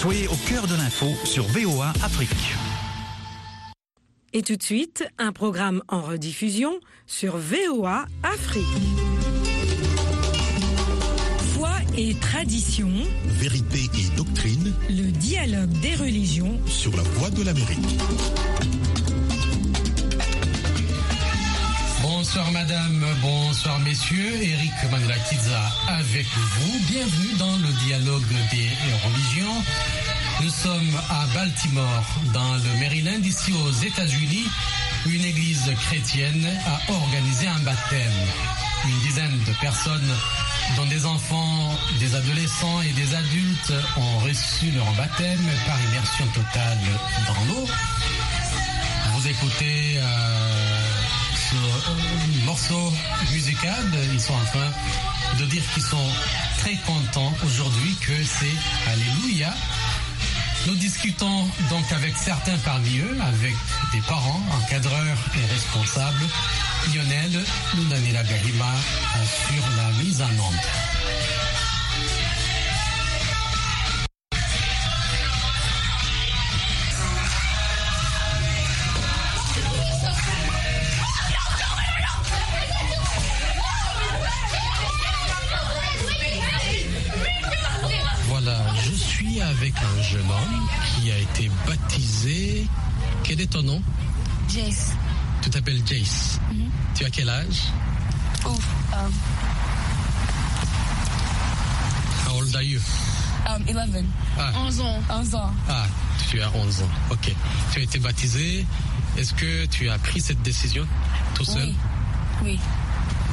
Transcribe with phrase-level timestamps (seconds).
[0.00, 2.54] Soyez au cœur de l'info sur VOA Afrique.
[4.32, 6.78] Et tout de suite, un programme en rediffusion
[7.08, 8.62] sur VOA Afrique.
[11.52, 12.92] Foi et tradition,
[13.24, 17.98] Vérité et doctrine le dialogue des religions sur la voie de l'Amérique.
[22.38, 26.78] Bonsoir madame, bonsoir messieurs, Eric Mandelakidza avec vous.
[26.86, 28.70] Bienvenue dans le dialogue des
[29.04, 29.64] religions.
[30.42, 34.46] Nous sommes à Baltimore, dans le Maryland, ici aux États-Unis.
[35.06, 38.20] Une église chrétienne a organisé un baptême.
[38.86, 40.14] Une dizaine de personnes,
[40.76, 46.78] dont des enfants, des adolescents et des adultes, ont reçu leur baptême par immersion totale
[47.26, 47.66] dans l'eau.
[49.14, 50.77] Vous écoutez euh,
[52.44, 52.92] morceau
[53.32, 53.84] musical.
[54.12, 54.70] Ils sont en train
[55.38, 56.10] de dire qu'ils sont
[56.58, 59.52] très contents aujourd'hui que c'est Alléluia.
[60.66, 63.54] Nous discutons donc avec certains parmi eux, avec
[63.92, 66.26] des parents, encadreurs et responsables.
[66.94, 67.44] Lionel
[67.76, 68.72] Lunanila Gahima
[69.14, 71.37] assure la mise en onde.
[93.28, 93.82] Quel est ton nom
[94.48, 94.92] Jace.
[95.42, 96.40] Tu t'appelles Jace.
[96.94, 97.60] Tu as quel âge?
[98.46, 98.48] Oh,
[98.94, 99.12] um,
[102.26, 102.80] How old are you?
[103.46, 104.04] um, 11.
[104.38, 104.52] Ah.
[104.64, 104.98] 11 ans.
[105.10, 105.50] 11 ans.
[105.68, 105.84] Ah,
[106.30, 106.88] tu as 11 ans.
[107.10, 107.34] Ok.
[107.72, 108.64] Tu as été baptisé.
[109.18, 110.86] Est-ce que tu as pris cette décision
[111.34, 111.66] tout seul?
[111.66, 111.76] Oui.
[112.44, 112.58] Oui.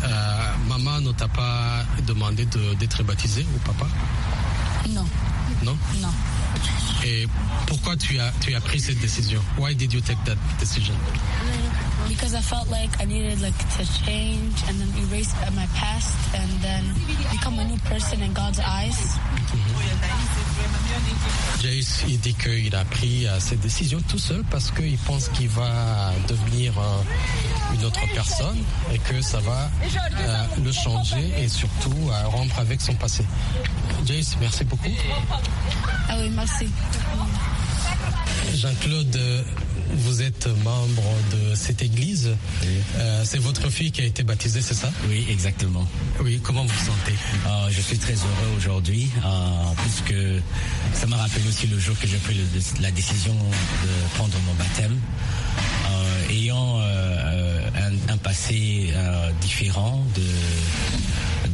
[0.03, 3.85] Euh, Maman ne t'a pas demandé de- d'être baptisé ou papa?
[4.89, 5.05] Non.
[5.63, 5.77] Non?
[6.01, 6.09] Non.
[7.05, 7.27] Et
[7.67, 9.41] pourquoi tu as, tu as pris cette décision?
[9.57, 10.95] Why did you take that decision?
[12.07, 16.15] Because I felt like I needed like to change and then erase uh, my past
[16.33, 16.83] and then
[17.31, 19.17] become a new person in God's eyes.
[21.61, 25.49] Jace, il dit qu'il a pris euh, cette décision tout seul parce qu'il pense qu'il
[25.49, 28.57] va devenir euh, une autre personne
[28.93, 33.25] et que ça va euh, le changer et surtout rompre avec son passé.
[34.05, 34.89] Jace, merci beaucoup.
[36.09, 36.67] Ah oui, merci.
[38.55, 39.19] Jean-Claude,
[39.95, 42.29] vous êtes membre de cette église.
[42.97, 44.91] Euh, c'est votre fille qui a été baptisée, c'est ça?
[45.09, 45.85] Oui, exactement.
[46.21, 47.13] Oui, comment vous vous sentez?
[47.47, 49.29] Euh, je suis très heureux aujourd'hui, euh,
[49.81, 50.15] puisque
[50.93, 54.53] ça me rappelle aussi le jour que j'ai pris le- la décision de prendre mon
[54.53, 54.97] baptême.
[55.87, 57.69] Euh, ayant euh, euh,
[58.09, 60.21] un, un passé euh, différent de,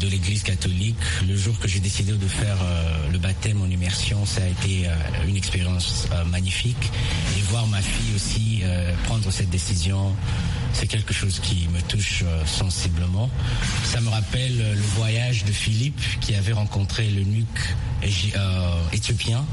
[0.02, 0.96] de l'Église catholique,
[1.28, 4.88] le jour que j'ai décidé de faire euh, le baptême en immersion, ça a été
[4.88, 4.92] euh,
[5.28, 6.92] une expérience euh, magnifique.
[7.38, 8.64] Et voir ma fille aussi
[9.06, 10.16] prendre cette décision,
[10.74, 13.30] c'est quelque chose qui me touche sensiblement.
[13.84, 19.46] Ça me rappelle le voyage de Philippe qui avait rencontré l'eunuque égi- euh, éthiopien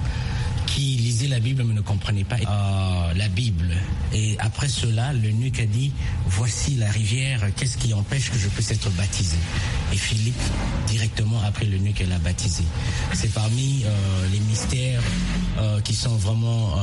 [0.78, 3.74] qui lisait la Bible mais ne comprenait pas euh, la Bible.
[4.12, 5.92] Et après cela, l'eunuque a dit,
[6.26, 9.36] voici la rivière, qu'est-ce qui empêche que je puisse être baptisé?
[9.92, 10.40] Et Philippe,
[10.86, 12.62] directement après l'eunuque, l'a baptisé.
[13.12, 15.02] C'est parmi euh, les mystères
[15.58, 16.76] euh, qui sont vraiment...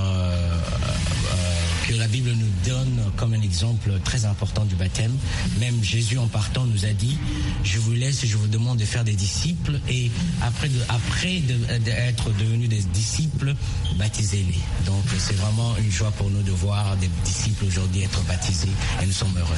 [1.87, 5.15] que la Bible nous donne comme un exemple très important du baptême.
[5.59, 7.17] Même Jésus en partant nous a dit,
[7.63, 10.09] je vous laisse et je vous demande de faire des disciples et
[10.41, 13.53] après de, après de- d'être devenus des disciples,
[13.97, 14.59] baptisez-les.
[14.85, 18.67] Donc c'est vraiment une joie pour nous de voir des disciples aujourd'hui être baptisés
[19.01, 19.55] et nous sommes heureux.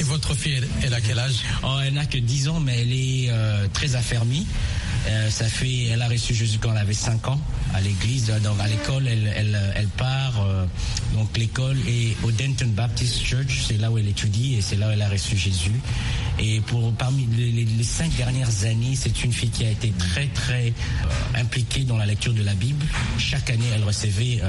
[0.00, 1.36] Et votre fille, elle, elle a quel âge?
[1.62, 4.46] Oh, elle n'a que 10 ans, mais elle est euh, très affermie.
[5.08, 5.30] Euh,
[5.92, 7.40] elle a reçu Jésus quand elle avait 5 ans
[7.74, 9.32] à l'église, donc à l'école, elle,
[9.74, 10.40] elle, part.
[10.42, 10.64] euh,
[11.14, 14.88] donc l'école est au Denton Baptist Church, c'est là où elle étudie et c'est là
[14.88, 15.72] où elle a reçu Jésus.
[16.38, 20.26] Et pour parmi les, les- cinq dernières années, c'est une fille qui a été très
[20.26, 22.84] très euh, impliquée dans la lecture de la Bible.
[23.18, 24.40] Chaque année, elle recevait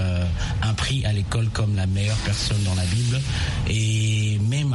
[0.61, 3.21] un prix à l'école comme la meilleure personne dans la Bible.
[3.69, 4.26] Et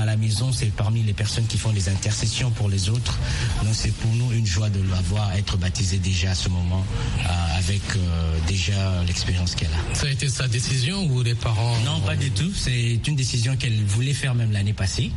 [0.02, 3.18] à la maison, c'est parmi les personnes qui font des intercessions pour les autres.
[3.62, 6.84] Donc c'est pour nous une joie de la voir être baptisée déjà à ce moment
[7.20, 9.94] euh, avec euh, déjà l'expérience qu'elle a.
[9.94, 12.50] Ça a été sa décision ou les parents Non, pas du tout.
[12.54, 15.12] C'est une décision qu'elle voulait faire même l'année passée.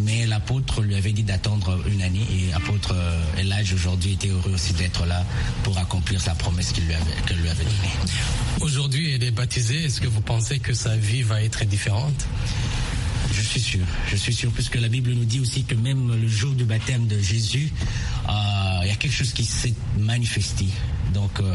[0.00, 4.52] Mais l'apôtre lui avait dit d'attendre une année et apôtre euh, Elijah aujourd'hui était heureux
[4.54, 5.24] aussi d'être là
[5.62, 8.12] pour accomplir sa promesse qu'il lui avait, qu'elle lui avait donnée.
[8.60, 9.84] Aujourd'hui, elle est baptisée.
[9.84, 12.26] Est-ce que vous pensez que sa vie va être différente?
[13.38, 16.26] Je suis sûr, je suis sûr, puisque la Bible nous dit aussi que même le
[16.26, 17.72] jour du baptême de Jésus,
[18.28, 18.32] euh,
[18.82, 20.66] il y a quelque chose qui s'est manifesté.
[21.14, 21.54] Donc euh,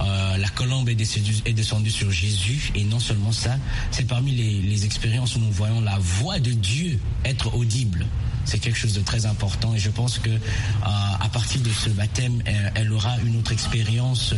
[0.00, 3.56] euh, la colombe est descendue, sur Jésus et non seulement ça,
[3.90, 8.06] c'est parmi les, les expériences où nous voyons la voix de Dieu être audible.
[8.44, 10.38] C'est quelque chose de très important et je pense que euh,
[10.84, 14.34] à partir de ce baptême, elle, elle aura une autre expérience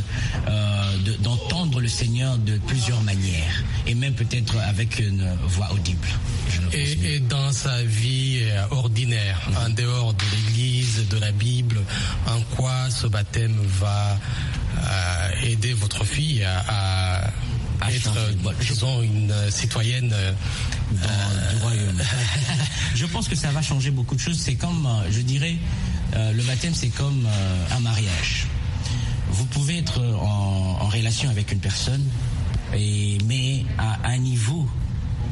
[0.49, 6.09] euh, de- d'entendre le Seigneur de plusieurs manières et même peut-être avec une voix audible.
[6.73, 11.81] Et, et dans sa vie euh, ordinaire, en dehors de l'Église, de la Bible,
[12.27, 14.19] en quoi ce baptême va
[14.79, 17.31] euh, aider votre fille à,
[17.81, 18.13] à être,
[18.61, 20.15] disons, une citoyenne
[20.93, 22.03] dans du royaume.
[22.95, 24.39] je pense que ça va changer beaucoup de choses.
[24.39, 25.57] C'est comme, euh, je dirais,
[26.15, 28.47] euh, le baptême, c'est comme euh, un mariage.
[29.31, 32.05] Vous pouvez être en, relation avec une personne,
[32.75, 34.67] et, mais à un niveau,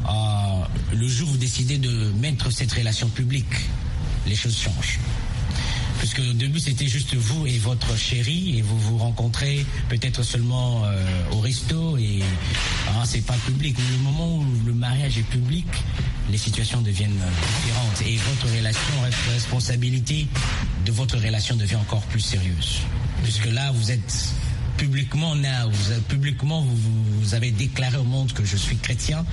[0.06, 3.54] euh, le jour où vous décidez de mettre cette relation publique,
[4.26, 4.98] les choses changent.
[6.04, 10.82] Puisque au début c'était juste vous et votre chérie et vous vous rencontrez peut-être seulement
[10.84, 11.02] euh,
[11.32, 12.20] au resto et
[12.90, 13.74] hein, c'est pas public.
[13.78, 15.64] Mais le moment où le mariage est public,
[16.30, 17.30] les situations deviennent euh,
[17.64, 20.26] différentes et votre relation, votre responsabilité
[20.84, 22.80] de votre relation devient encore plus sérieuse.
[23.22, 24.28] Puisque là vous êtes
[24.76, 29.24] publiquement now, vous publiquement vous- vous avez déclaré au monde que je suis chrétien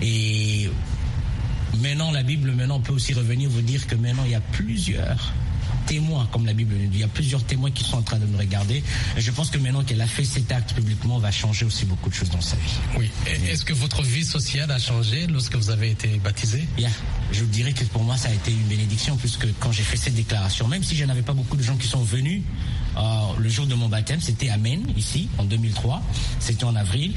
[0.00, 0.70] et
[1.82, 5.32] Maintenant, la Bible, maintenant, peut aussi revenir vous dire que maintenant, il y a plusieurs
[5.86, 6.98] témoins, comme la Bible le dit.
[6.98, 8.82] Il y a plusieurs témoins qui sont en train de me regarder.
[9.16, 12.08] Et je pense que maintenant qu'elle a fait cet acte publiquement, va changer aussi beaucoup
[12.10, 12.72] de choses dans sa vie.
[12.98, 13.10] Oui.
[13.48, 16.64] Est-ce que votre vie sociale a changé lorsque vous avez été baptisé?
[16.78, 16.90] Yeah.
[17.32, 19.96] Je vous dirais que pour moi, ça a été une bénédiction, puisque quand j'ai fait
[19.96, 22.42] cette déclaration, même si je n'avais pas beaucoup de gens qui sont venus,
[22.96, 23.00] euh,
[23.38, 26.02] le jour de mon baptême, c'était à Maine, ici, en 2003.
[26.40, 27.12] C'était en avril.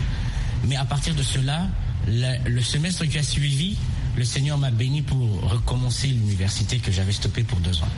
[0.68, 1.68] Mais à partir de cela,
[2.08, 3.76] la- le semestre qui a suivi,
[4.16, 5.20] le Seigneur m'a béni pour
[5.50, 7.90] recommencer l'université que j'avais stoppée pour deux ans.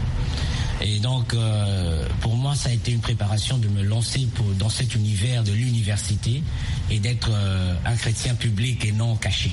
[0.81, 4.27] Et donc, euh, pour moi, ça a été une préparation de me lancer
[4.57, 6.41] dans cet univers de l'université
[6.89, 9.51] et d'être euh, un chrétien public et non caché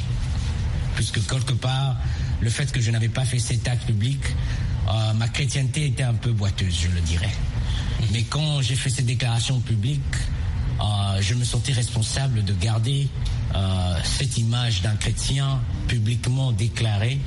[0.94, 1.96] puisque quelque part,
[2.40, 4.18] le fait que je n'avais pas fait cet acte public,
[4.88, 7.34] euh, ma chrétienté était un peu boiteuse, je le dirais.
[8.12, 10.00] Mais quand j'ai fait cette déclaration publique,
[11.20, 13.08] je me sentais responsable de garder
[14.04, 17.18] cette image d'un chrétien publiquement déclaré,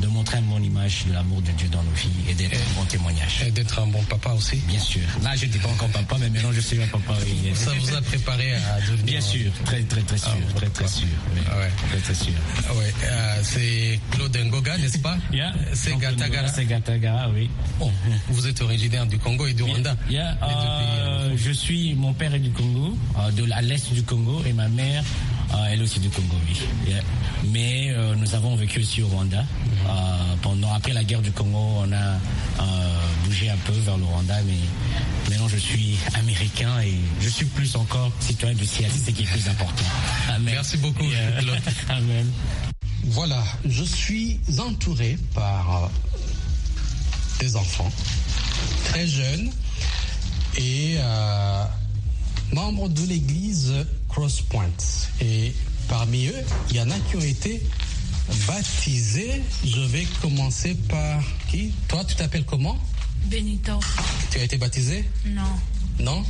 [0.00, 2.84] de montrer mon image de l'amour de Dieu dans nos vies et d'être un bon
[2.86, 3.42] témoignage.
[3.46, 5.02] et d'être un bon papa aussi Bien sûr.
[5.22, 7.14] Là, je n'étais pas encore papa, mais maintenant je suis un papa.
[7.24, 7.50] oui.
[7.54, 10.88] Ça vous a préparé à devenir Bien sûr, très très très sûr, Ah, très très
[10.88, 11.08] sûr.
[11.34, 11.40] oui.
[11.50, 11.70] Ah ouais.
[11.90, 12.32] Très très sûr.
[12.76, 15.16] Ouais, euh, c'est Claude Ngoga, n'est-ce pas?
[15.74, 16.48] C'est Donc, Gatagara.
[16.48, 17.50] C'est Gatagara, oui.
[17.78, 17.90] Bon,
[18.28, 19.96] vous êtes originaire du Congo et du Rwanda.
[20.10, 24.02] Yeah, deux euh, je suis, mon père est du Congo, euh, de à l'est du
[24.02, 25.02] Congo, et ma mère,
[25.54, 26.60] euh, elle aussi du Congo, oui.
[26.86, 27.02] Yeah.
[27.52, 29.40] Mais euh, nous avons vécu aussi au Rwanda.
[29.40, 29.92] Euh,
[30.42, 34.34] pendant, après la guerre du Congo, on a euh, bougé un peu vers le Rwanda,
[34.46, 34.58] mais
[35.30, 39.22] maintenant je suis américain et je suis plus encore citoyen du ciel, c'est ce qui
[39.22, 39.84] est plus important.
[40.28, 40.54] Amen.
[40.54, 41.32] Merci beaucoup, Yeah.
[41.40, 41.60] Claude.
[41.88, 42.30] Amen.
[43.04, 45.90] Voilà, je suis entouré par
[47.40, 47.90] des enfants
[48.84, 49.50] très jeunes
[50.56, 51.64] et euh,
[52.52, 53.72] membres de l'église
[54.18, 54.82] Cross Point.
[55.20, 55.54] Et
[55.86, 57.62] parmi eux, il y en a qui ont été
[58.48, 59.40] baptisés.
[59.64, 61.72] Je vais commencer par qui?
[61.86, 62.76] Toi, tu t'appelles comment?
[63.26, 63.78] Benito.
[64.32, 65.08] Tu as été baptisé?
[65.24, 65.42] No.
[66.00, 66.24] Non?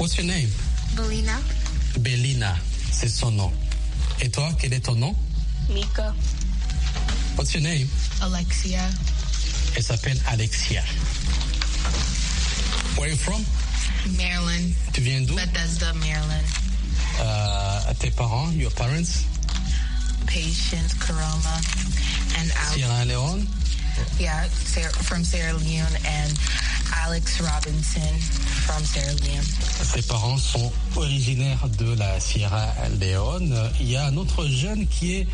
[0.00, 0.48] What's your name?
[0.96, 1.38] Belina,
[2.00, 2.56] Belina,
[2.90, 3.52] c'est son nom.
[4.22, 5.14] Et toi, quel est ton nom?
[5.68, 6.14] Mika,
[7.36, 7.86] What's your name?
[8.22, 8.80] Alexia.
[9.76, 10.82] Elle s'appelle Alexia.
[12.96, 13.44] Where are you from?
[14.16, 14.72] Maryland.
[14.92, 15.34] Tu viens d'où?
[15.34, 16.44] Bethesda, Maryland.
[17.20, 19.24] Euh, tes parents, your parents?
[20.26, 21.60] Patience, Corona,
[22.38, 22.74] and Alex.
[22.74, 23.46] Sierra Leone?
[24.20, 26.32] Yeah, Sarah, from Sierra Leone, and
[26.94, 28.14] Alex Robinson
[28.66, 29.44] from Sierra Leone.
[29.82, 33.56] Ses parents sont originaires de la Sierra Leone.
[33.80, 35.26] Il y a un autre jeune qui est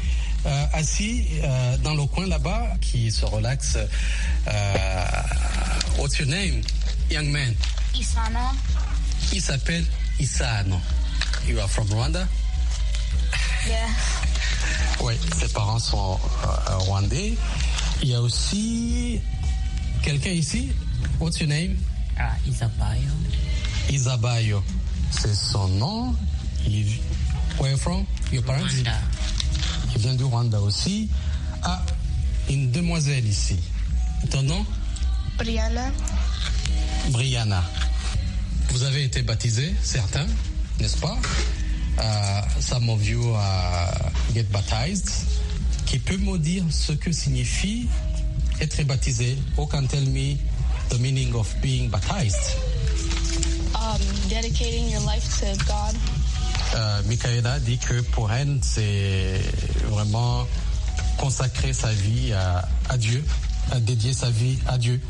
[0.47, 3.77] euh, assis euh, dans le coin là-bas, qui se relaxe.
[5.99, 6.63] What's your name,
[7.11, 7.55] young man?
[7.99, 8.53] Isana,
[9.33, 9.85] Il s'appelle
[10.19, 10.81] Isano.
[11.47, 12.27] You are from Rwanda?
[13.67, 13.89] yeah,
[15.01, 17.35] Oui, ses parents sont euh, rwandais.
[18.03, 19.21] Il y a aussi
[20.03, 20.71] quelqu'un ici?
[21.21, 21.77] What's your name?
[22.19, 23.11] Ah, Isabayo.
[23.91, 24.63] Isabayo.
[25.11, 26.15] C'est son nom.
[26.67, 26.87] Il...
[27.59, 28.07] Where are you from?
[28.33, 28.67] Your parents?
[28.73, 28.99] Rwanda.
[29.95, 31.09] Il vient du Rwanda aussi.
[31.63, 31.83] Ah,
[32.51, 33.59] une demoiselle ici.
[34.31, 34.65] Ton nom?
[35.39, 35.91] Brianna,
[37.11, 37.63] Brianna.
[38.71, 40.27] Vous avez été baptisé, certains,
[40.81, 41.17] n'est-ce pas?
[41.99, 45.11] Uh, some of you uh, get baptized.
[45.87, 47.89] Qui peut me dire ce que signifie
[48.61, 49.37] être baptisé?
[49.57, 50.39] Who can tell me
[50.91, 52.57] the meaning of being baptized?
[53.85, 55.95] um, dedicating your life to God.
[56.75, 59.41] Euh, Michaela dit que pour elle, c'est
[59.91, 60.47] vraiment
[61.19, 63.23] consacrer sa vie à, à Dieu,
[63.71, 65.01] à dédier sa vie à Dieu.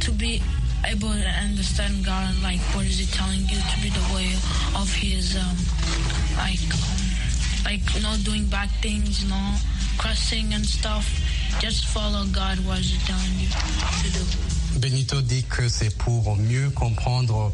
[0.00, 0.40] To be
[0.86, 4.28] able to understand God and like what is He telling you to be the way
[4.76, 5.56] of His um,
[6.36, 7.02] like um,
[7.64, 9.54] like not doing bad things, you know,
[9.98, 11.06] cursing and stuff.
[11.60, 12.58] Just follow God.
[12.66, 14.24] What is He telling you to do?
[14.80, 17.52] Benito dit que c'est pour mieux comprendre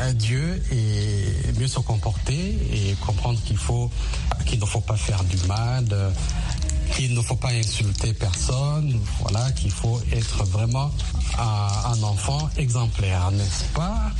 [0.00, 3.90] euh, Dieu et mieux se comporter et comprendre qu'il faut
[4.46, 6.10] qu'il ne faut pas faire du mal, euh,
[6.94, 10.92] qu'il ne faut pas insulter personne, voilà, qu'il faut être vraiment
[11.38, 14.12] un, enfant exemplaire, n'est-ce pas?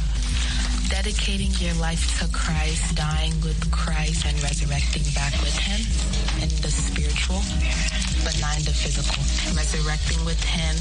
[0.90, 5.80] Dedicating your life to Christ, dying with Christ, and resurrecting back with Him
[6.42, 7.40] in the spiritual,
[8.24, 9.22] but not in the physical.
[9.54, 10.76] Resurrecting with Him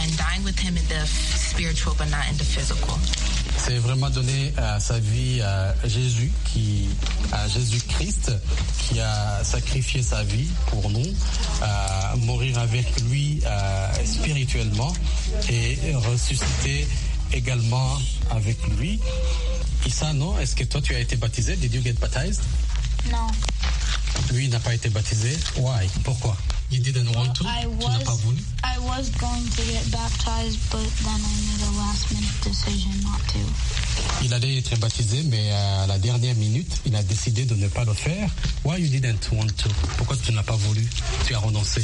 [0.00, 2.94] and dying with Him in the spiritual, but not in the physical.
[3.58, 6.88] C'est vraiment donner euh, sa vie à Jésus, qui,
[7.32, 8.32] à Jésus-Christ,
[8.78, 11.04] qui a sacrifié sa vie pour nous,
[11.62, 14.92] euh, mourir avec lui euh, spirituellement
[15.50, 16.86] et ressusciter
[17.32, 17.98] également
[18.30, 19.00] avec lui.
[19.86, 20.38] Issa, non?
[20.38, 21.56] Est-ce que toi tu as été baptisé?
[21.56, 22.42] Did you get baptized?
[23.10, 23.26] No.
[24.32, 25.36] Lui n'a pas été baptisé.
[25.56, 25.88] Why?
[26.04, 26.36] Pourquoi?
[26.70, 27.64] You didn't want to I
[28.80, 33.38] was going to get baptized, but then I made a last minute decision not to.
[34.22, 37.84] Il allait être baptisé, mais à la dernière minute, il a décidé de ne pas
[37.84, 38.28] le faire.
[38.64, 39.70] Why you didn't want to?
[39.96, 40.86] Pourquoi tu n'as pas voulu?
[41.26, 41.80] Tu as renoncé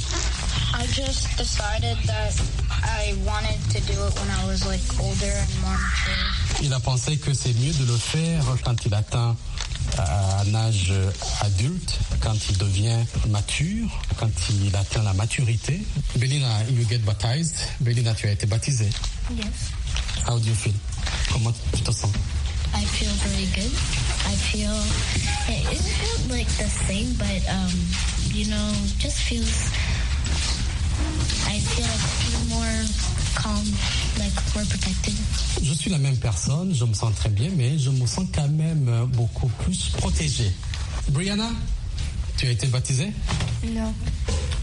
[0.74, 2.34] I just decided that
[2.82, 6.62] I wanted to do it when I was like older and more mature.
[6.62, 9.36] Il a pensé que c'est mieux de le faire quand il atteint
[9.98, 10.92] euh, un âge
[11.40, 12.98] adulte, quand il devient
[13.28, 15.80] mature, quand il atteint la maturité.
[16.16, 17.54] Belina, you get baptized.
[17.80, 18.90] Belina, tu as été baptisée.
[19.36, 19.46] Yes.
[20.26, 20.72] How do you feel
[21.32, 22.10] Comment tu te sens?
[22.74, 23.72] I feel very good.
[24.26, 24.74] I feel
[25.48, 27.70] it, felt like the same, but um,
[28.32, 29.70] you know, just feels.
[31.46, 32.84] I feel like more
[33.34, 33.66] calm.
[35.62, 38.48] Je suis la même personne, je me sens très bien, mais je me sens quand
[38.48, 40.50] même euh, beaucoup plus protégé.
[41.08, 41.50] Brianna,
[42.36, 43.12] tu as été baptisée?
[43.64, 43.92] No,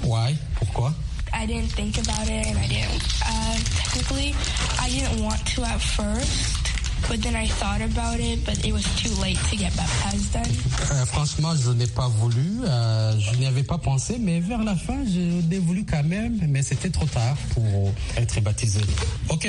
[0.04, 0.36] Why?
[0.56, 0.94] Pourquoi?
[1.34, 3.02] I didn't think about it, and I didn't.
[3.26, 4.36] Uh, technically,
[4.80, 6.61] I didn't want to at first,
[7.10, 10.46] but then I thought about it, but it was too late to get baptized then.
[10.92, 14.76] Euh, franchement, je n'ai pas voulu, euh, je n'y avais pas pensé, mais vers la
[14.76, 18.82] fin, je l'ai voulu quand même, mais c'était trop tard pour être baptisé.
[19.30, 19.48] Ok,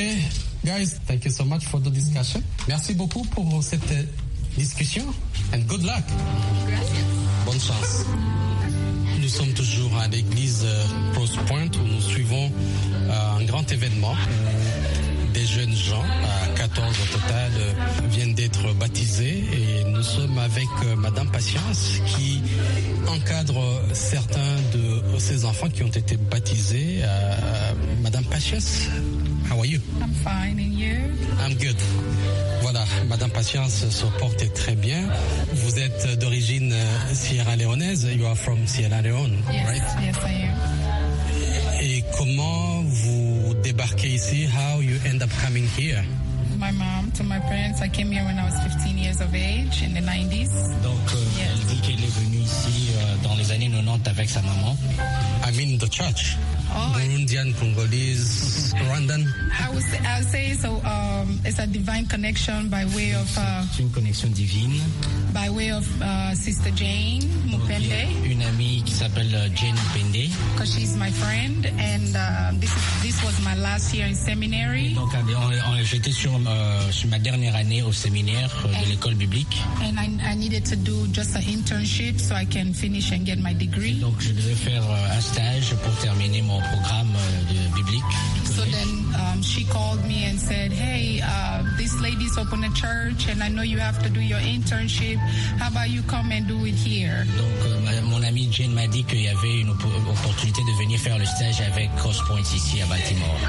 [0.65, 2.43] guys, thank you so much for the discussion.
[2.69, 3.93] Merci beaucoup pour cette
[4.57, 5.05] discussion
[5.55, 6.05] and good luck.
[7.47, 8.05] Bonne chance.
[9.21, 12.51] Nous sommes toujours à l'église euh, Cross Point où nous suivons
[13.09, 14.15] euh, un grand événement
[15.43, 16.05] des jeunes gens,
[16.45, 17.73] à 14 au total, euh,
[18.11, 22.41] viennent d'être baptisés et nous sommes avec euh, Madame Patience qui
[23.09, 23.61] encadre
[23.93, 27.01] certains de ces enfants qui ont été baptisés.
[27.03, 27.35] Euh,
[28.03, 28.87] Madame Patience,
[29.51, 29.81] how are you?
[30.01, 30.97] I'm fine, and you?
[31.45, 31.77] I'm good.
[32.61, 35.09] Voilà, Madame Patience se porte très bien.
[35.55, 38.07] Vous êtes d'origine euh, sierra-léonaise.
[38.17, 39.83] You are from Sierra Leone, Yes, right?
[40.05, 40.59] yes, I am.
[41.85, 43.12] Et comment vous
[43.73, 44.47] débarquez ici?
[44.47, 46.05] How you end up coming here?
[46.59, 49.83] My mom, to my parents, I came here when I was 15 years of age
[49.83, 50.53] in the 90s.
[50.83, 52.92] Donc, euh, elle dit qu'elle est venue ici
[53.23, 54.77] dans les années 90 avec sa maman.
[55.47, 56.37] I mean the church.
[56.75, 59.27] Oh, I- Burundian, Congolese, Rwandan.
[59.61, 60.81] I would say, I would say so.
[60.85, 64.81] Um, it's a divine connection by way of uh, C'est une connexion divine.
[65.35, 70.31] by way of uh, Sister Jane Mupende, Une amie qui s'appelle euh, Jane Pende.
[70.55, 74.95] because she's my friend, and uh, this is, this was my last year in seminary,
[74.95, 78.89] Donc, euh, on- on- j'étais sur, euh, sur ma dernière année au séminaire euh, de
[78.89, 79.57] l'école biblique.
[79.83, 83.39] and I, I needed to do just an internship so I can finish and get
[83.39, 83.95] my degree.
[84.01, 88.03] Donc, je devais faire euh, un stage pour terminer mon programme euh, de biblique.
[88.45, 93.27] So then um, she called me and said, "Hey, uh, this lady's opened a church,
[93.31, 95.17] and I know you have to do your internship.
[95.59, 99.05] How about you come and do it here?" Donc, euh, mon ami Jane m'a dit
[99.05, 102.87] qu'il y avait une oppo- opportunité de venir faire le stage avec Crosspoint ici à
[102.87, 103.41] Baltimore.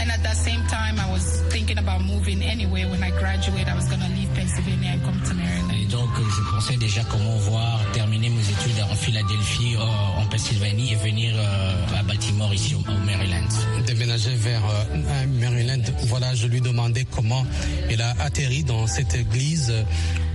[0.00, 2.84] And at that same time, I was thinking about moving anyway.
[2.84, 5.90] When I graduate, I was going to leave Pennsylvania and come to Et Maryland.
[5.90, 8.27] donc, je pensais déjà comment voir terminer
[8.60, 13.46] études en Philadelphie, euh, en Pennsylvanie et venir euh, à Baltimore ici au, Maryland.
[13.86, 15.82] déménager vers euh, Maryland.
[16.04, 17.44] Voilà, je lui demandais comment
[17.90, 19.72] il a atterri dans cette église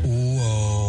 [0.06, 0.40] où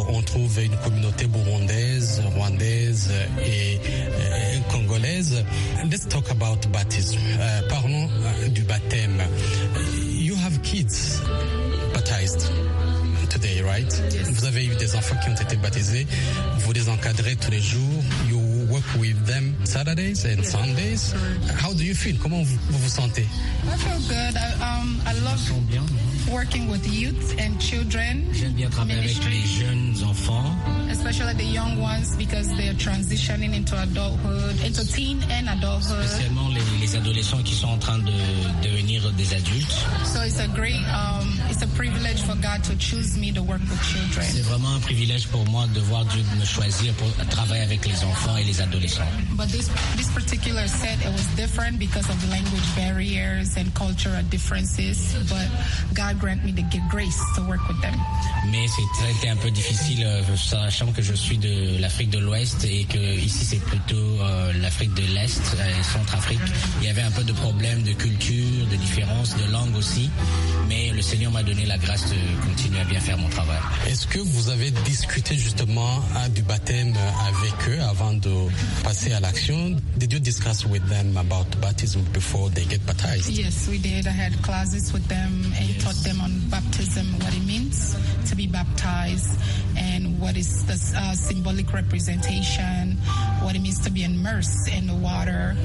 [0.09, 3.13] on trouve une communauté burundaise, rwandaise
[3.45, 5.45] et, euh, congolaise.
[5.85, 7.19] Let's talk about baptism.
[7.69, 8.09] Parlons
[8.49, 9.23] du baptême.
[10.13, 11.21] You have kids
[11.93, 12.51] baptized.
[13.45, 14.03] Today, right?
[14.31, 16.07] Vous avez eu des enfants qui ont été baptisés.
[16.59, 18.03] Vous les encadrez tous les jours.
[18.29, 18.39] You
[18.71, 21.15] work with them Saturdays and Sundays.
[21.63, 22.17] How do you feel?
[22.19, 23.27] Comment vous vous, vous sentez?
[23.65, 24.37] I feel good.
[24.37, 25.41] I, um, I love
[26.31, 28.25] working with youth and children.
[28.33, 30.57] J'aime bien travailler avec les jeunes enfants,
[30.91, 36.07] especially the young ones because they're transitioning into adulthood, into teen and adulthood.
[36.07, 38.13] spécialement les, les adolescents qui sont en train de
[39.13, 39.77] des adultes.
[40.05, 43.61] So it's a great, um, it's a privilege for God to choose me to work
[43.61, 43.99] with C'est
[44.33, 44.43] children.
[44.45, 48.37] vraiment un privilège pour moi de voir Dieu me choisir pour travailler avec les enfants
[48.37, 49.07] et les adolescents.
[49.37, 55.15] But this this particular set it was different because of language barriers and cultural differences.
[55.29, 55.49] But
[55.95, 57.95] God grant me the g- grace to work with them.
[58.51, 58.67] Mais
[59.21, 62.99] été un peu difficile, euh, sachant que je suis de l'Afrique de l'Ouest et que
[63.19, 66.41] ici c'est plutôt euh, l'Afrique de l'Est, euh, Centrafrique.
[66.81, 70.09] Il y avait un peu de problèmes de culture, de différences, de langue aussi.
[70.69, 73.59] Mais le Seigneur m'a donné la grâce de continuer à bien faire mon travail.
[73.89, 76.95] Est-ce que vous avez discuté justement hein, du baptême
[77.29, 78.31] avec eux avant de
[78.85, 79.77] passer à l'action?
[79.97, 83.29] Did you discuss with them about baptism before they get baptized?
[83.31, 84.07] Yes, we did.
[84.07, 87.97] I had classes with them and taught them on baptism, what it means
[88.31, 89.39] to be baptized,
[89.77, 92.97] and what is the uh, symbolic representation,
[93.43, 95.57] what it means to be immersed in the water,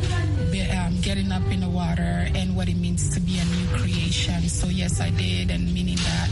[0.51, 3.67] be, um, getting up in the water, and what it means to be a new
[3.77, 4.47] creation.
[4.49, 6.29] So yes, I did, and meaning that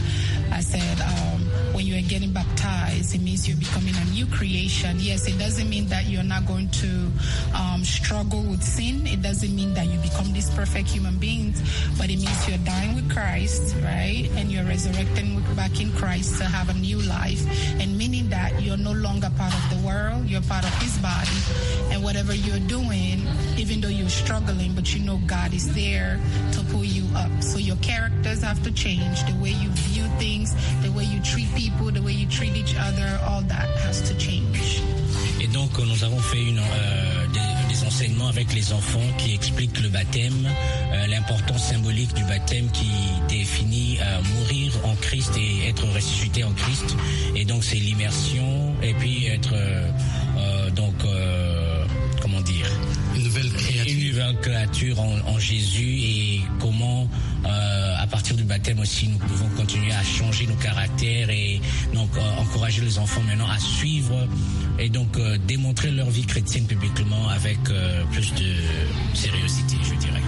[0.52, 1.40] I said um,
[1.74, 4.96] when you are getting baptized, it means you're becoming a new creation.
[4.98, 7.10] Yes, it doesn't mean that you're not going to
[7.54, 9.06] um, struggle with sin.
[9.06, 11.60] It doesn't mean that you become these perfect human beings,
[11.98, 14.28] but it means you're dying with Christ, right?
[14.36, 17.44] And you're resurrecting with, back in Christ to have a new life.
[17.80, 21.38] And meaning that you're no longer part of the world, you're part of His body.
[21.92, 23.26] And whatever you're doing,
[23.56, 26.20] even though you're struggling, but you know God is there
[26.52, 27.30] to pull you up.
[27.42, 30.37] So your characters have to change, the way you view things,
[30.82, 34.14] the way you treat people, the way you treat each other, all that has to
[34.18, 34.82] change.
[35.40, 39.34] Et donc euh, nous avons fait une, euh, des, des enseignements avec les enfants qui
[39.34, 40.48] expliquent le baptême,
[40.92, 42.90] euh, l'importance symbolique du baptême qui
[43.28, 46.96] définit euh, mourir en Christ et être ressuscité en Christ.
[47.36, 49.88] Et donc c'est l'immersion et puis être euh,
[50.38, 51.84] euh, donc euh,
[52.20, 52.66] comment dire?
[53.16, 53.92] Une nouvelle créature.
[53.92, 57.08] une nouvelle créature en, en Jésus et comment
[57.48, 61.60] euh, à partir du baptême aussi nous pouvons continuer à changer nos caractères et
[61.94, 64.26] donc euh, encourager les enfants maintenant à suivre
[64.78, 68.54] et donc euh, démontrer leur vie chrétienne publiquement avec euh, plus de
[69.14, 70.22] sérieuxité je dirais.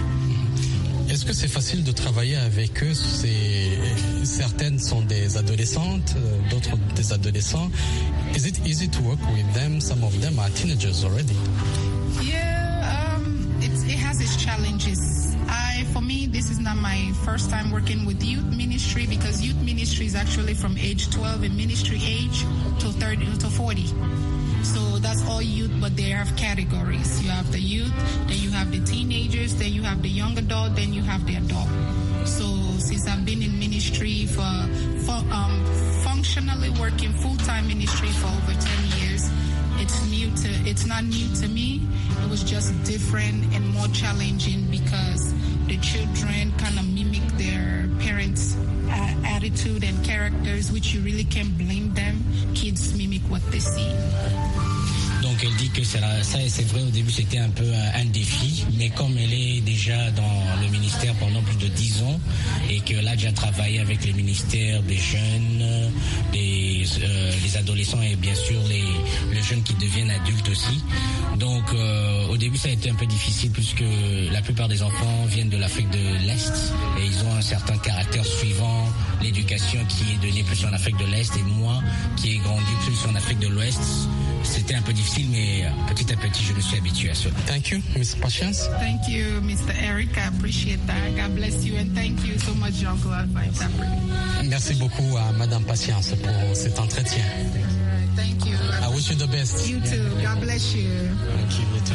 [1.11, 2.93] Est-ce que c'est facile de travailler avec eux?
[2.93, 3.77] C'est
[4.23, 7.69] certaines sont des adolescentes, euh, d'autres des adolescents.
[8.33, 9.81] Is it easy to work with them?
[9.81, 11.35] Some of them are teenagers already.
[12.23, 15.10] Yeah, um, it's, it has its challenges.
[16.75, 21.09] Not my first time working with youth ministry because youth ministry is actually from age
[21.11, 22.41] 12 in ministry age
[22.79, 23.87] to 30 to 40.
[24.63, 27.21] So that's all youth, but they have categories.
[27.23, 27.93] You have the youth,
[28.27, 31.35] then you have the teenagers, then you have the young adult, then you have the
[31.35, 31.67] adult.
[32.25, 32.45] So
[32.77, 34.51] since I've been in ministry for,
[35.05, 35.65] for um,
[36.03, 39.29] functionally working full-time ministry for over 10 years,
[39.81, 41.81] it's new to it's not new to me
[42.23, 45.33] it was just different and more challenging because
[45.71, 48.57] the children kind of mimic their parents
[48.89, 52.19] uh, attitude and characters which you really can't blame them.
[52.53, 53.87] Kids mimic what they see.
[55.21, 58.05] Donc elle dit que ça, ça c'est vrai au début c'était un peu un, un
[58.05, 62.19] défi, mais comme elle est déjà dans le ministère pendant plus de 10 ans
[62.69, 65.91] et qu'elle a déjà travaillé avec les ministères des jeunes,
[66.33, 68.83] des, euh, les adolescents et bien sûr les,
[69.33, 70.83] les jeunes qui deviennent adultes aussi.
[71.37, 73.83] Donc euh, au début ça a été un peu difficile puisque
[74.31, 78.25] la plupart des enfants viennent de l'Afrique de l'Est et ils ont un certain caractère
[78.25, 78.87] suivant
[79.21, 81.81] l'éducation qui est donnée plus en Afrique de l'Est et moi
[82.15, 83.81] qui ai grandi plus en Afrique de l'Ouest.
[84.43, 87.33] C'était un peu difficile, mais petit à petit, je me suis habitué à cela.
[87.47, 88.69] Thank you, Miss Patience.
[88.79, 92.73] thank you mr eric i appreciate that god bless you and thank you so much
[92.73, 97.23] jean claude for interpreting Merci beaucoup à Madame Patience pour cet entretien.
[98.15, 99.67] thank you I wish you the best.
[99.69, 101.93] you too god bless you Thank you, you too.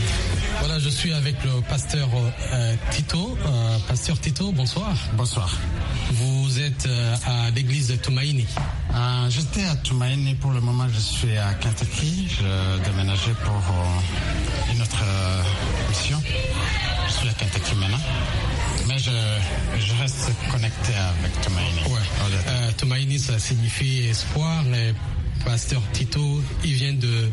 [0.61, 2.09] Voilà, je suis avec le pasteur
[2.52, 3.37] euh, Tito.
[3.46, 4.94] Euh, pasteur Tito, bonsoir.
[5.14, 5.54] Bonsoir.
[6.12, 8.47] Vous êtes euh, à l'église de Toumaïni.
[8.95, 12.29] Euh, J'étais à Toumaïni pour le moment, je suis à Kentucky.
[12.31, 15.42] Je déménageais pour euh, une autre euh,
[15.88, 16.23] mission.
[17.09, 18.01] Je suis à Kentucky maintenant.
[18.87, 19.11] Mais je,
[19.79, 21.81] je reste connecté avec Toumaïni.
[21.88, 22.73] Ouais.
[22.79, 24.62] Toumaïni, ça signifie espoir.
[24.69, 24.95] Et
[25.46, 27.30] pasteur Tito, il vient de,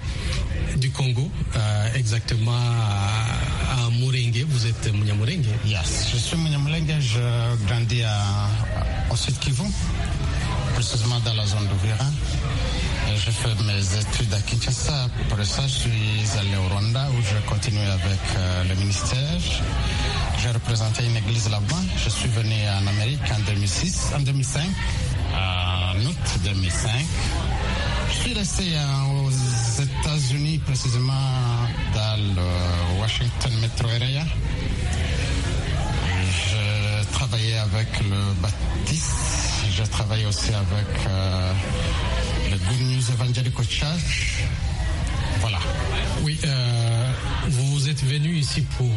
[0.78, 4.46] du Congo, euh, exactement à, à Mourengue.
[4.48, 5.46] Vous êtes Mourengue.
[5.66, 8.48] Yes, je suis Munyamulenge, je grandis à,
[9.10, 9.64] au sud Kivu.
[10.76, 12.06] précisément dans la zone d'Ouvira.
[13.16, 15.08] J'ai fait mes études à Kinshasa.
[15.30, 19.40] Pour ça, je suis allé au Rwanda où je continue avec euh, le ministère.
[20.42, 21.82] J'ai représenté une église là-bas.
[22.04, 24.62] Je suis venu en Amérique en 2006, en 2005,
[25.34, 26.90] en août 2005.
[28.24, 28.64] Je suis resté
[29.12, 31.12] aux États-Unis, précisément
[31.94, 34.24] dans le Washington Metro Area.
[36.48, 39.12] Je travaillais avec le Baptiste.
[39.76, 41.54] Je travaillais aussi avec euh,
[42.50, 44.44] le Good News Evangelical Church.
[45.42, 45.60] Voilà.
[46.22, 47.12] Oui, euh,
[47.50, 48.88] vous êtes venu ici pour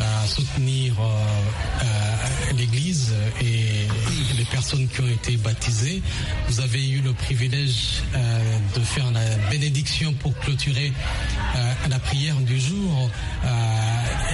[0.00, 3.86] euh, soutenir euh, l'Église et
[4.36, 6.02] les personnes qui ont été baptisées.
[6.48, 10.92] Vous avez eu le privilège euh, de faire la bénédiction pour clôturer
[11.56, 13.10] euh, la prière du jour.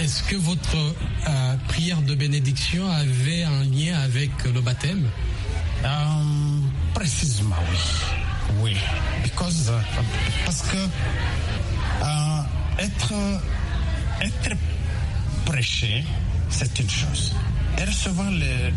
[0.01, 0.77] Est-ce que votre
[1.69, 5.09] prière de bénédiction avait un lien avec le baptême?
[6.95, 7.79] Précisément, oui.
[8.63, 8.77] Oui.
[9.23, 9.73] Because,
[10.45, 10.77] parce que
[12.79, 13.13] être,
[14.21, 14.57] être
[15.55, 16.03] prêché,
[16.51, 17.33] c'est une chose.
[17.79, 18.73] Et recevoir le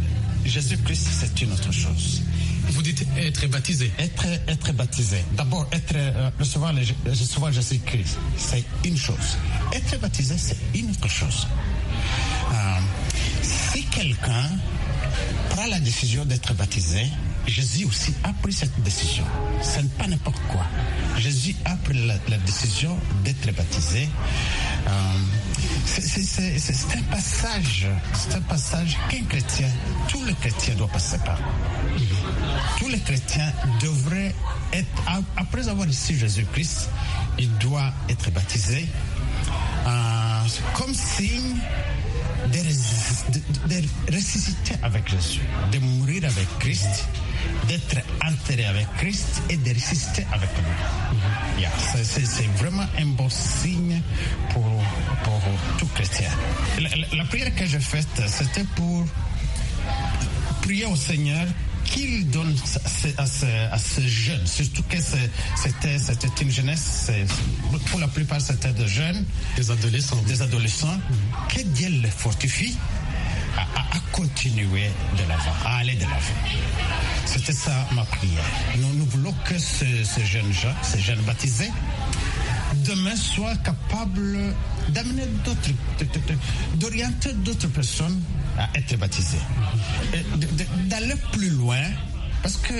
[0.45, 2.21] Jésus-Christ, c'est une autre chose.
[2.69, 3.91] Vous dites être baptisé.
[3.97, 5.17] Être, être baptisé.
[5.31, 9.37] D'abord, être, euh, recevoir, le, recevoir Jésus-Christ, c'est une chose.
[9.73, 11.47] Être baptisé, c'est une autre chose.
[12.51, 12.79] Euh,
[13.41, 14.47] si quelqu'un
[15.49, 17.07] prend la décision d'être baptisé,
[17.47, 19.23] Jésus aussi a pris cette décision.
[19.63, 20.65] Ce n'est pas n'importe quoi.
[21.17, 24.07] Jésus a pris la, la décision d'être baptisé.
[24.87, 24.91] Euh,
[25.87, 29.67] c'est- un passage, c'est un passage qu'un chrétien,
[30.09, 31.37] tout le chrétien doit passer par.
[32.79, 34.35] Tous les chrétiens devraient
[34.73, 34.87] être,
[35.37, 36.89] après avoir reçu Jésus-Christ,
[37.39, 38.87] il doit être baptisé
[39.87, 40.41] euh,
[40.73, 41.55] comme signe
[42.51, 42.57] de,
[43.33, 47.07] de- de ressusciter avec Jésus, de mourir avec Christ,
[47.67, 51.61] d'être enterré avec Christ et de ressusciter avec lui.
[51.61, 51.71] Yeah,
[52.03, 54.01] c'est c'est vraiment un bon signe
[54.51, 54.65] pour,
[55.31, 56.29] pour tout chrétien.
[57.13, 59.05] La, prière que j'ai faite, c'était pour
[60.61, 61.45] prier au Seigneur
[61.85, 62.53] qu'il donne
[63.17, 64.97] à ce, à ce jeune, surtout que
[65.55, 67.09] c'était c'était une jeunesse,
[67.89, 69.23] pour la plupart c'était des jeunes,
[69.55, 70.21] Des adolescents.
[70.27, 70.97] des adolescents,
[71.49, 72.75] que Dieu les fortifie
[73.57, 76.37] à, à- à continuer de l'avant, à aller de l'avant.
[77.25, 78.43] C'était ça ma prière.
[78.77, 81.71] Nous, nous voulons que ce, ces jeunes gens, ces jeunes baptisés,
[82.87, 84.37] demain soient capables
[84.89, 85.71] d'amener d'autres,
[86.75, 88.19] d'orienter d'autres personnes
[88.57, 89.37] à être baptisées.
[90.85, 91.81] D'aller plus loin,
[92.41, 92.73] parce que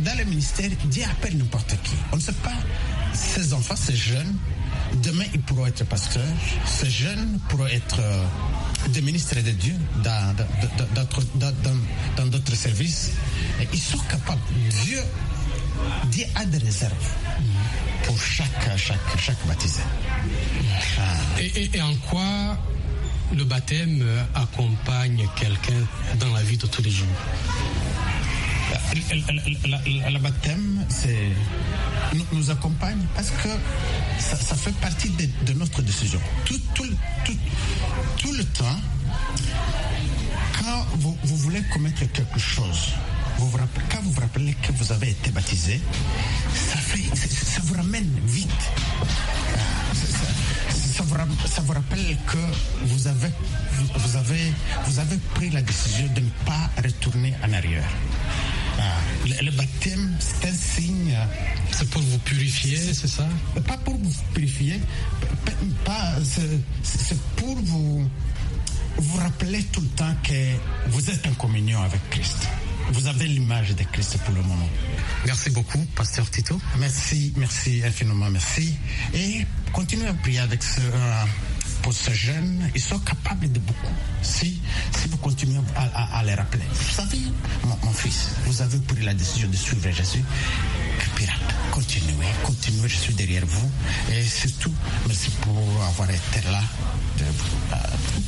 [0.00, 1.94] dans le ministère, Dieu appelle n'importe qui.
[2.12, 2.52] On ne sait pas,
[3.14, 4.36] ces enfants, ces jeunes,
[5.02, 6.22] demain ils pourront être pasteurs,
[6.66, 8.24] ces jeunes pourront être euh,
[8.88, 10.34] des ministres de Dieu dans
[12.30, 13.10] d'autres- services.
[13.72, 14.40] Ils sont capables.
[14.84, 15.00] Dieu,
[16.10, 16.92] Dieu a des réserves
[18.04, 19.82] pour chaque, chaque, chaque baptisé.
[21.38, 22.56] Et, et- et en quoi
[23.34, 25.82] le baptême euh, accompagne quelqu'un
[26.20, 27.06] dans la vie de tous les jours?
[28.94, 31.28] Le, baptême, c'est
[32.14, 33.48] nous, nous accompagne parce que
[34.18, 36.20] ça, ça fait partie de, de notre décision.
[36.44, 37.36] Tout, tout, le- tout,
[38.18, 38.80] tout le temps,
[40.58, 42.92] quand vous, vous voulez commettre quelque chose,
[43.38, 45.80] vous vous rappelez- quand vous vous rappelez que vous avez été baptisé,
[46.54, 48.48] ça, fait, ça, ça vous ramène vite.
[50.96, 52.38] Ça vous, ram- ça vous rappelle que
[52.84, 53.28] vous avez,
[53.72, 54.52] vous, vous avez,
[54.86, 57.88] vous avez pris la décision de ne pas retourner en arrière.
[58.78, 58.82] Ah,
[59.26, 61.16] le, le baptême, c'est un signe.
[61.72, 63.28] C'est pour vous purifier, c'est ça?
[63.66, 64.80] Pas pour vous purifier,
[65.84, 66.14] pas,
[66.82, 68.08] c'est pour vous,
[68.96, 70.54] vous rappeler tout le temps que
[70.88, 72.48] vous êtes en communion avec Christ.
[72.92, 74.68] Vous avez l'image de Christ pour le moment.
[75.26, 76.60] Merci beaucoup, Pasteur Tito.
[76.78, 78.74] Merci, merci infiniment, merci.
[79.12, 81.24] Et continuez à prier avec ce, euh,
[81.82, 82.70] pour ces jeunes.
[82.74, 83.92] Ils sont capables de beaucoup.
[84.22, 84.60] Si,
[84.96, 86.62] si vous continuez à, à- à les rappeler.
[86.72, 87.18] Vous savez,
[87.64, 90.22] mon, mon fils, vous avez pris la décision de suivre Jésus.
[91.16, 93.70] Pirate, continuez, continuez, je suis derrière vous.
[94.12, 94.72] Et surtout,
[95.06, 96.62] merci pour avoir été là,
[97.20, 97.76] euh,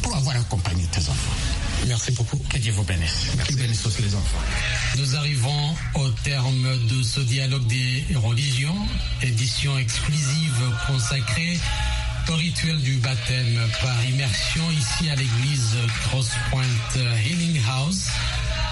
[0.02, 1.32] pour avoir accompagné tes enfants.
[1.86, 2.38] Merci beaucoup.
[2.48, 3.28] Que Dieu vous bénisse.
[3.46, 4.38] Qu'il bénisse aussi les enfants.
[4.96, 8.76] Nous arrivons au terme de ce dialogue des religions,
[9.22, 11.58] édition exclusive consacrée
[12.28, 16.62] au rituel du baptême par immersion ici à l'église Cross Point
[17.24, 18.08] Healing House,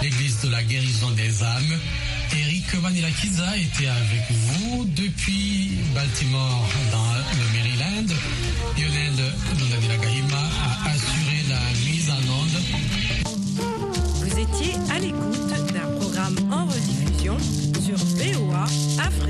[0.02, 1.80] l'église de la guérison des âmes.
[2.32, 8.14] Eric Manilakiza était avec vous depuis Baltimore dans le Maryland.
[8.76, 12.58] Lionel Gahima a assuré la mise en onde.
[14.14, 17.36] Vous étiez à l'écoute d'un programme programme en rediffusion
[17.84, 18.64] sur VOA
[18.98, 19.26] Afrique.